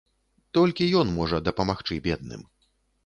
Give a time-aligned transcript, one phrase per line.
[0.57, 2.41] Толькі ён можа дапамагчы бедным.